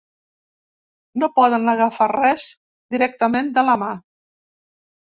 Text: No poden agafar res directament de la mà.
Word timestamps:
No 1.23 1.29
poden 1.35 1.73
agafar 1.75 2.09
res 2.17 2.49
directament 2.97 3.57
de 3.61 3.67
la 3.71 3.79
mà. 3.85 3.97